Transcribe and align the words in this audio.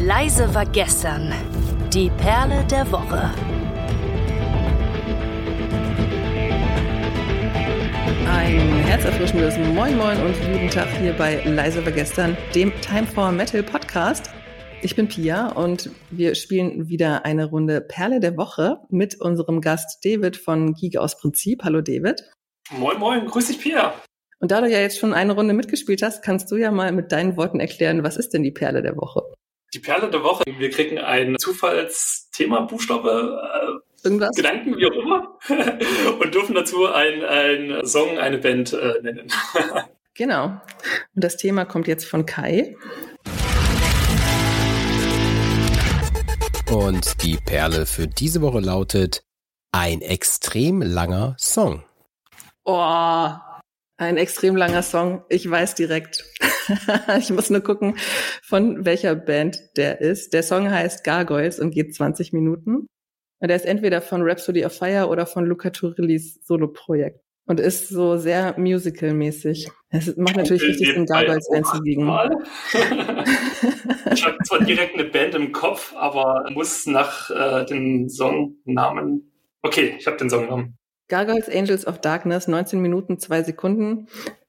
Leise 0.00 0.54
war 0.54 0.64
gestern. 0.64 1.34
Die 1.92 2.08
Perle 2.18 2.64
der 2.70 2.90
Woche. 2.92 3.34
Ein 8.30 8.78
herzerfrischendes 8.84 9.58
Moin 9.74 9.96
Moin 9.96 10.16
und 10.20 10.34
guten 10.52 10.70
Tag 10.70 10.86
hier 11.00 11.14
bei 11.14 11.42
Leise 11.44 11.84
war 11.84 11.90
gestern, 11.90 12.36
dem 12.54 12.72
Time 12.80 13.08
for 13.08 13.32
Metal 13.32 13.60
Podcast. 13.64 14.30
Ich 14.82 14.94
bin 14.94 15.08
Pia 15.08 15.48
und 15.48 15.90
wir 16.12 16.36
spielen 16.36 16.88
wieder 16.88 17.24
eine 17.24 17.46
Runde 17.46 17.80
Perle 17.80 18.20
der 18.20 18.36
Woche 18.36 18.78
mit 18.90 19.20
unserem 19.20 19.60
Gast 19.60 20.04
David 20.04 20.36
von 20.36 20.74
Giga 20.74 21.00
aus 21.00 21.18
Prinzip. 21.18 21.64
Hallo 21.64 21.80
David. 21.80 22.22
Moin 22.70 23.00
Moin, 23.00 23.26
grüß 23.26 23.48
dich 23.48 23.60
Pia. 23.60 23.94
Und 24.38 24.52
da 24.52 24.60
du 24.60 24.70
ja 24.70 24.78
jetzt 24.78 25.00
schon 25.00 25.12
eine 25.12 25.32
Runde 25.32 25.54
mitgespielt 25.54 26.02
hast, 26.02 26.22
kannst 26.22 26.52
du 26.52 26.56
ja 26.56 26.70
mal 26.70 26.92
mit 26.92 27.10
deinen 27.10 27.36
Worten 27.36 27.58
erklären, 27.58 28.04
was 28.04 28.16
ist 28.16 28.32
denn 28.32 28.44
die 28.44 28.52
Perle 28.52 28.80
der 28.80 28.96
Woche? 28.96 29.22
Die 29.74 29.80
Perle 29.80 30.08
der 30.08 30.22
Woche. 30.22 30.44
Wir 30.46 30.70
kriegen 30.70 30.96
ein 30.98 31.36
Zufallsthema, 31.38 32.60
Buchstabe, 32.60 33.38
äh, 33.52 34.06
Irgendwas? 34.06 34.34
Gedanken, 34.34 34.74
wie 34.78 34.86
auch 34.86 34.92
immer, 34.92 35.38
und 36.20 36.34
dürfen 36.34 36.54
dazu 36.54 36.86
einen 36.86 37.84
Song, 37.86 38.16
eine 38.18 38.38
Band 38.38 38.72
äh, 38.72 38.94
nennen. 39.02 39.30
genau. 40.14 40.44
Und 41.14 41.24
das 41.24 41.36
Thema 41.36 41.66
kommt 41.66 41.86
jetzt 41.86 42.06
von 42.06 42.24
Kai. 42.24 42.76
Und 46.70 47.22
die 47.22 47.36
Perle 47.36 47.84
für 47.84 48.06
diese 48.06 48.40
Woche 48.40 48.60
lautet 48.60 49.22
ein 49.72 50.00
extrem 50.00 50.80
langer 50.80 51.36
Song. 51.38 51.82
Oh, 52.64 53.30
ein 53.98 54.16
extrem 54.16 54.56
langer 54.56 54.82
Song. 54.82 55.24
Ich 55.28 55.50
weiß 55.50 55.74
direkt. 55.74 56.24
ich 57.18 57.30
muss 57.30 57.50
nur 57.50 57.60
gucken, 57.60 57.96
von 58.42 58.84
welcher 58.84 59.14
Band 59.14 59.58
der 59.76 60.00
ist. 60.00 60.32
Der 60.32 60.42
Song 60.42 60.70
heißt 60.70 61.04
Gargoyles 61.04 61.60
und 61.60 61.70
geht 61.70 61.94
20 61.94 62.32
Minuten. 62.32 62.86
Der 63.40 63.54
ist 63.54 63.66
entweder 63.66 64.02
von 64.02 64.22
Rhapsody 64.22 64.64
of 64.64 64.72
Fire 64.72 65.08
oder 65.08 65.26
von 65.26 65.46
Luca 65.46 65.70
Turillis 65.70 66.40
Solo-Projekt. 66.44 67.20
Und 67.46 67.60
ist 67.60 67.88
so 67.88 68.18
sehr 68.18 68.58
musical-mäßig. 68.58 69.70
Es 69.88 70.14
macht 70.18 70.36
natürlich 70.36 70.64
richtig 70.64 70.92
Sinn, 70.92 71.06
Gargoyles 71.06 71.48
einzubiegen. 71.50 72.06
ich 74.12 74.26
habe 74.26 74.36
zwar 74.44 74.64
direkt 74.64 74.94
eine 74.94 75.04
Band 75.04 75.34
im 75.34 75.52
Kopf, 75.52 75.94
aber 75.96 76.50
muss 76.52 76.84
nach 76.84 77.30
äh, 77.30 77.64
dem 77.64 78.10
Songnamen. 78.10 79.32
Okay, 79.62 79.94
ich 79.98 80.06
habe 80.06 80.18
den 80.18 80.28
Songnamen. 80.28 80.76
Gargoyles 81.08 81.48
Angels 81.48 81.86
of 81.86 82.02
Darkness, 82.02 82.48
19 82.48 82.80
Minuten, 82.80 83.18
2 83.18 83.44
Sekunden, 83.44 84.08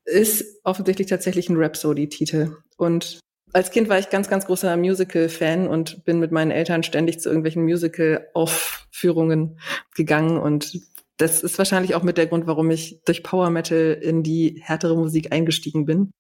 ist 0.10 0.62
offensichtlich 0.64 1.08
tatsächlich 1.08 1.50
ein 1.50 1.58
Rhapsody-Titel. 1.58 2.58
Und 2.78 3.20
als 3.54 3.72
Kind 3.72 3.90
war 3.90 4.00
ich 4.00 4.10
ganz, 4.10 4.30
ganz 4.30 4.46
großer 4.46 4.76
Musical-Fan 4.78 5.68
und 5.68 6.06
bin 6.06 6.20
mit 6.20 6.32
meinen 6.32 6.52
Eltern 6.52 6.84
ständig 6.84 7.20
zu 7.20 7.30
irgendwelchen 7.30 7.64
Musical-Aufführungen 7.64 9.60
gegangen. 9.96 10.38
Und 10.38 10.80
das 11.18 11.44
ist 11.44 11.58
wahrscheinlich 11.58 11.96
auch 11.96 12.04
mit 12.04 12.18
der 12.18 12.28
Grund, 12.28 12.48
warum 12.48 12.70
ich 12.72 13.02
durch 13.06 13.24
Power 13.24 13.50
Metal 13.50 13.98
in 14.02 14.24
die 14.24 14.62
härtere 14.64 14.96
Musik 14.96 15.32
eingestiegen 15.32 15.86
bin. 15.86 16.12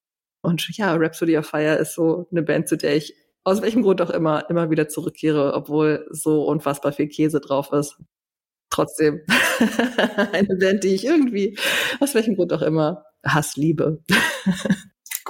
Und 0.41 0.67
ja, 0.77 0.95
Rhapsody 0.95 1.37
of 1.37 1.45
Fire 1.47 1.75
ist 1.75 1.93
so 1.93 2.27
eine 2.31 2.43
Band, 2.43 2.69
zu 2.69 2.77
der 2.77 2.95
ich 2.95 3.13
aus 3.43 3.61
welchem 3.61 3.83
Grund 3.83 4.01
auch 4.01 4.09
immer 4.09 4.49
immer 4.49 4.69
wieder 4.69 4.87
zurückkehre, 4.87 5.53
obwohl 5.53 6.07
so 6.11 6.45
unfassbar 6.45 6.91
viel 6.91 7.07
Käse 7.07 7.39
drauf 7.39 7.71
ist 7.71 7.97
trotzdem 8.69 9.21
eine 10.31 10.55
Band, 10.55 10.83
die 10.83 10.95
ich 10.95 11.05
irgendwie, 11.05 11.57
aus 11.99 12.15
welchem 12.15 12.35
Grund 12.35 12.53
auch 12.53 12.61
immer, 12.61 13.05
Hass 13.25 13.55
liebe. 13.55 14.03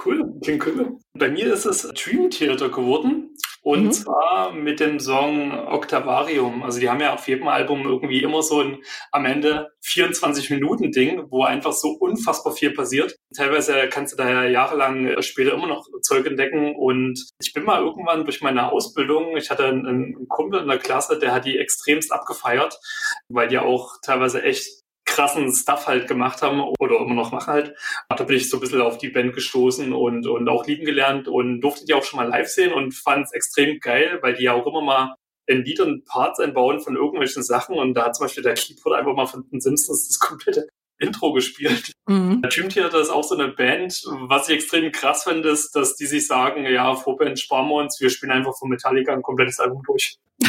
cool, 0.06 0.34
klingt 0.44 0.66
cool. 0.66 0.98
Bei 1.14 1.30
mir 1.30 1.54
ist 1.54 1.66
es 1.66 1.82
Dream 1.94 2.30
Theater 2.30 2.70
geworden. 2.70 3.36
Und 3.62 3.86
mhm. 3.86 3.92
zwar 3.92 4.54
mit 4.54 4.80
dem 4.80 5.00
Song 5.00 5.52
Octavarium. 5.52 6.64
Also 6.64 6.80
die 6.80 6.90
haben 6.90 7.02
ja 7.02 7.14
auf 7.14 7.28
jedem 7.28 7.48
Album 7.50 7.86
irgendwie 7.86 8.24
immer 8.24 8.42
so 8.42 8.62
ein 8.62 8.78
am 9.12 9.26
Ende 9.26 9.68
24-Minuten-Ding, 9.86 11.26
wo 11.30 11.44
einfach 11.44 11.74
so 11.74 11.90
unfassbar 11.90 12.54
viel 12.54 12.72
passiert. 12.72 13.16
Teilweise 13.36 13.90
kannst 13.90 14.14
du 14.14 14.18
da 14.18 14.30
ja 14.30 14.46
jahrelang 14.46 15.22
später 15.22 15.54
immer 15.54 15.68
noch 15.68 15.86
Zeug 16.02 16.26
entdecken. 16.26 16.74
Und 16.76 17.30
ich 17.42 17.54
bin 17.54 17.66
mal 17.66 17.82
irgendwann 17.82 18.24
durch 18.24 18.42
meine 18.42 18.72
Ausbildung, 18.72 19.36
ich 19.36 19.50
hatte 19.50 19.66
einen, 19.66 19.86
einen 19.86 20.28
Kumpel 20.30 20.62
in 20.62 20.68
der 20.68 20.80
Klasse, 20.80 21.20
der 21.20 21.34
hat 21.34 21.46
die 21.46 21.58
extremst 21.58 22.14
abgefeiert, 22.14 22.80
weil 23.28 23.50
die 23.50 23.60
auch 23.60 23.98
teilweise 24.02 24.42
echt 24.42 24.79
krassen 25.20 25.52
Stuff 25.52 25.86
halt 25.88 26.08
gemacht 26.08 26.42
haben 26.42 26.62
oder 26.80 26.98
immer 27.02 27.14
noch 27.14 27.34
machen 27.34 27.52
halt. 27.52 27.76
Da 28.08 28.24
bin 28.24 28.38
ich 28.38 28.50
so 28.50 28.56
ein 28.58 28.62
bisschen 28.62 28.80
auf 28.80 28.98
die 28.98 29.10
Band 29.10 29.34
gestoßen 29.34 29.92
und, 29.92 30.26
und 30.26 30.48
auch 30.48 30.66
lieben 30.66 30.86
gelernt 30.86 31.28
und 31.28 31.60
durfte 31.60 31.86
die 31.86 31.94
auch 31.94 32.04
schon 32.04 32.18
mal 32.18 32.30
live 32.30 32.48
sehen 32.48 32.72
und 32.72 32.94
fand 32.94 33.26
es 33.26 33.34
extrem 33.34 33.80
geil, 33.80 34.20
weil 34.22 34.36
die 34.36 34.44
ja 34.44 34.54
auch 34.54 34.66
immer 34.66 34.82
mal 34.82 35.16
in 35.46 35.66
Liedern 35.66 36.04
Parts 36.06 36.40
einbauen 36.40 36.80
von 36.80 36.96
irgendwelchen 36.96 37.44
Sachen 37.44 37.78
und 37.78 37.96
da 37.96 38.06
hat 38.06 38.16
zum 38.16 38.28
Beispiel 38.28 38.44
der 38.44 38.54
Keyboard 38.54 38.98
einfach 38.98 39.14
mal 39.14 39.26
von 39.26 39.44
den 39.52 39.60
Simpsons 39.60 40.08
das 40.08 40.20
komplette 40.20 40.70
Intro 41.00 41.34
gespielt. 41.34 41.92
Mhm. 42.08 42.42
Dream 42.44 42.70
Theater 42.70 43.02
ist 43.02 43.10
auch 43.10 43.24
so 43.24 43.36
eine 43.36 43.50
Band. 43.50 44.02
Was 44.28 44.48
ich 44.48 44.56
extrem 44.56 44.90
krass 44.94 45.24
finde, 45.24 45.50
ist, 45.50 45.76
dass 45.76 45.96
die 45.96 46.06
sich 46.06 46.28
sagen, 46.28 46.66
ja, 46.66 46.96
Vorband 46.96 47.40
sparen 47.40 47.68
wir 47.68 47.76
uns, 47.76 48.00
wir 48.00 48.10
spielen 48.10 48.32
einfach 48.32 48.58
von 48.58 48.70
Metallica 48.70 49.12
ein 49.12 49.22
komplettes 49.22 49.60
Album 49.60 49.82
durch. 49.86 50.18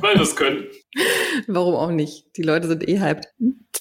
Weil 0.00 0.14
wir 0.16 0.22
es 0.22 0.34
können. 0.34 0.66
Warum 1.54 1.76
auch 1.76 1.90
nicht? 1.90 2.36
Die 2.36 2.42
Leute 2.42 2.66
sind 2.66 2.88
eh 2.88 2.98
hyped. 2.98 3.28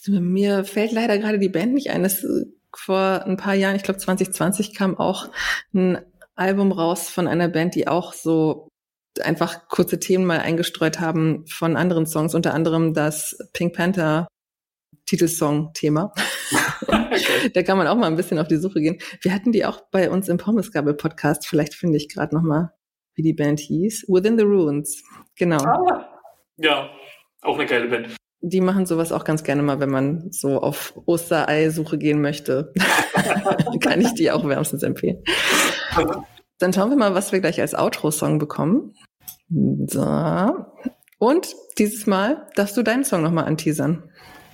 Mir 0.08 0.64
fällt 0.64 0.92
leider 0.92 1.18
gerade 1.18 1.40
die 1.40 1.50
Band 1.50 1.74
nicht 1.74 1.90
ein. 1.90 2.04
Das, 2.04 2.24
äh, 2.24 2.46
vor 2.76 3.24
ein 3.26 3.38
paar 3.38 3.56
Jahren, 3.56 3.76
ich 3.76 3.84
glaube 3.84 4.00
2020, 4.00 4.76
kam 4.76 4.98
auch 4.98 5.30
ein 5.74 6.00
Album 6.36 6.72
raus 6.72 7.10
von 7.10 7.28
einer 7.28 7.48
Band, 7.48 7.76
die 7.76 7.88
auch 7.88 8.14
so 8.14 8.68
einfach 9.22 9.68
kurze 9.68 10.00
Themen 10.00 10.26
mal 10.26 10.40
eingestreut 10.40 11.00
haben 11.00 11.46
von 11.48 11.76
anderen 11.76 12.06
Songs, 12.06 12.36
unter 12.36 12.54
anderem 12.54 12.94
das 12.94 13.38
Pink 13.54 13.76
Panther 13.76 14.28
Titelsong-Thema. 15.06 16.14
Okay. 17.14 17.52
da 17.54 17.64
kann 17.64 17.78
man 17.78 17.88
auch 17.88 17.96
mal 17.96 18.08
ein 18.08 18.16
bisschen 18.16 18.40
auf 18.40 18.48
die 18.48 18.58
Suche 18.58 18.82
gehen. 18.82 18.98
Wir 19.22 19.34
hatten 19.34 19.52
die 19.52 19.66
auch 19.66 19.82
bei 19.92 20.10
uns 20.10 20.30
im 20.30 20.38
Pommesgabel-Podcast. 20.38 21.48
Vielleicht 21.48 21.76
finde 21.76 21.98
ich 21.98 22.10
gerade 22.10 22.36
noch 22.36 22.42
mal, 22.42 22.74
wie 23.16 23.22
die 23.22 23.34
Band 23.34 23.60
hieß. 23.60 24.06
Within 24.08 24.38
the 24.38 24.44
Ruins. 24.44 25.04
Genau. 25.36 25.64
Ah, 25.64 26.08
ja, 26.58 26.90
auch 27.44 27.58
eine 27.58 27.68
geile 27.68 27.88
Band. 27.88 28.10
Die 28.42 28.62
machen 28.62 28.86
sowas 28.86 29.12
auch 29.12 29.24
ganz 29.24 29.44
gerne 29.44 29.64
mal, 29.64 29.80
wenn 29.80 29.90
man 29.90 30.32
so 30.32 30.62
auf 30.62 30.94
Osterei-Suche 31.06 31.98
gehen 31.98 32.22
möchte. 32.22 32.74
Kann 33.80 34.02
ich 34.02 34.14
die 34.16 34.32
auch 34.32 34.46
wärmstens 34.48 34.84
empfehlen. 34.84 35.24
Dann 36.60 36.74
schauen 36.74 36.90
wir 36.90 36.98
mal, 36.98 37.16
was 37.16 37.32
wir 37.32 37.40
gleich 37.40 37.62
als 37.62 37.74
Outro-Song 37.74 38.40
bekommen. 38.40 38.94
So. 39.50 40.06
Und 41.20 41.56
dieses 41.78 42.06
Mal 42.06 42.48
darfst 42.56 42.76
du 42.76 42.84
deinen 42.84 43.06
Song 43.06 43.22
nochmal 43.22 43.46
anteasern. 43.46 44.10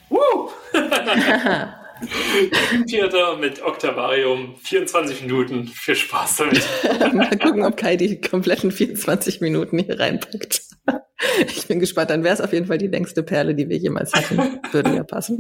Woo! 0.09 0.49
Theater 2.88 3.38
mit 3.39 3.63
Octavarium, 3.63 4.55
24 4.57 5.23
Minuten. 5.23 5.67
Viel 5.67 5.95
Spaß 5.95 6.38
damit. 6.38 6.67
Mal 7.13 7.38
gucken, 7.38 7.66
ob 7.66 7.78
Kai 7.78 7.95
die 7.95 8.22
kompletten 8.22 8.72
24 8.72 9.41
Minuten 9.41 9.79
hier 9.79 9.99
reinpackt. 9.99 10.69
Ich 11.55 11.67
bin 11.67 11.79
gespannt. 11.79 12.09
Dann 12.09 12.23
wäre 12.23 12.33
es 12.33 12.41
auf 12.41 12.53
jeden 12.53 12.66
Fall 12.66 12.77
die 12.77 12.88
längste 12.88 13.23
Perle, 13.23 13.55
die 13.55 13.69
wir 13.69 13.77
jemals 13.77 14.13
hatten. 14.13 14.59
Würde 14.72 14.95
ja 14.95 15.03
passen. 15.03 15.38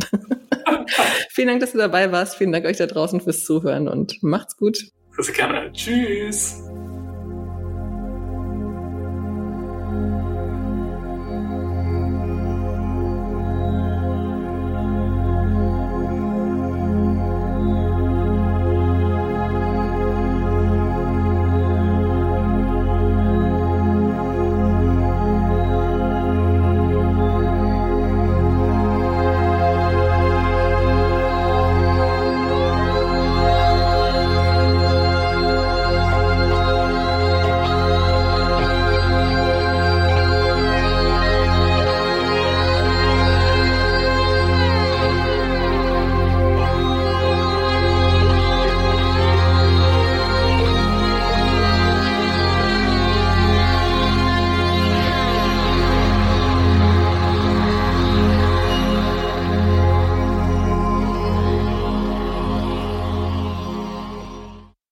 Vielen 1.29 1.47
Dank, 1.47 1.59
dass 1.61 1.71
du 1.71 1.77
dabei 1.77 2.11
warst. 2.11 2.35
Vielen 2.35 2.51
Dank 2.51 2.65
euch 2.65 2.77
da 2.77 2.85
draußen 2.85 3.21
fürs 3.21 3.43
Zuhören 3.45 3.87
und 3.87 4.21
macht's 4.21 4.57
gut. 4.57 4.77
Sehr 5.17 5.35
gerne. 5.35 5.71
Tschüss. 5.73 6.68